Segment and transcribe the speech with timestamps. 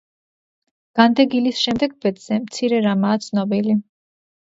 [0.99, 3.77] განდეგილის შემდეგ ბედზე მცირე რამაა ცნობილი.